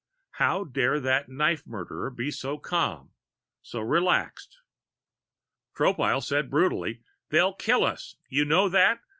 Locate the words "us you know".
7.83-8.67